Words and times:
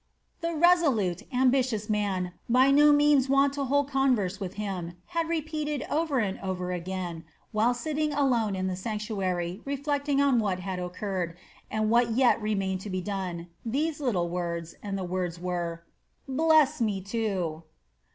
The 0.39 0.55
resolute, 0.55 1.31
ambitious 1.31 1.87
man, 1.87 2.31
by 2.49 2.71
no 2.71 2.91
means 2.91 3.29
wont 3.29 3.53
to 3.53 3.65
hold 3.65 3.91
converse 3.91 4.39
with 4.39 4.55
himself, 4.55 4.95
had 5.09 5.29
repeated 5.29 5.85
over 5.91 6.17
and 6.17 6.39
over 6.39 6.71
again, 6.71 7.23
while 7.51 7.75
sitting 7.75 8.11
alone 8.11 8.55
in 8.55 8.65
the 8.65 8.75
sanctuary 8.75 9.61
reflecting 9.63 10.19
on 10.19 10.39
what 10.39 10.59
had 10.61 10.79
occurred 10.79 11.37
and 11.69 11.91
what 11.91 12.13
yet 12.13 12.41
remained 12.41 12.81
to 12.81 12.89
be 12.89 12.99
done, 13.01 13.49
these 13.63 13.99
little 14.01 14.27
words, 14.27 14.73
and 14.81 14.97
the 14.97 15.03
words 15.03 15.39
were: 15.39 15.83
"Bless 16.27 16.81
me 16.81 16.99
too!" 16.99 17.61